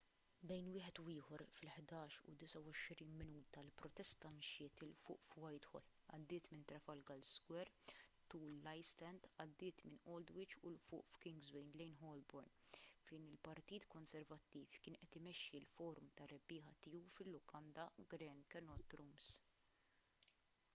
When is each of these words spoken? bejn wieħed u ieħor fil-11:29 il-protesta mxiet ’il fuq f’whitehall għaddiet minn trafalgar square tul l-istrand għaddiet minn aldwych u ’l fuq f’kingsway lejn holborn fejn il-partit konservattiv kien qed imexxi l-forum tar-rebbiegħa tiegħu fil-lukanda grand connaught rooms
bejn 0.49 0.67
wieħed 0.75 0.99
u 1.01 1.03
ieħor 1.15 1.41
fil-11:29 1.55 3.33
il-protesta 3.63 4.29
mxiet 4.37 4.79
’il 4.85 4.93
fuq 5.01 5.27
f’whitehall 5.33 5.85
għaddiet 6.17 6.47
minn 6.53 6.63
trafalgar 6.71 7.19
square 7.31 7.91
tul 8.33 8.47
l-istrand 8.53 9.27
għaddiet 9.45 9.83
minn 9.89 10.01
aldwych 10.15 10.55
u 10.63 10.65
’l 10.71 10.81
fuq 10.87 11.13
f’kingsway 11.19 11.69
lejn 11.83 11.93
holborn 12.01 12.55
fejn 13.11 13.27
il-partit 13.33 13.85
konservattiv 13.97 14.79
kien 14.87 14.97
qed 15.03 15.19
imexxi 15.21 15.59
l-forum 15.61 16.09
tar-rebbiegħa 16.21 16.73
tiegħu 16.87 17.13
fil-lukanda 17.19 17.85
grand 18.15 18.49
connaught 18.57 18.97
rooms 19.03 19.29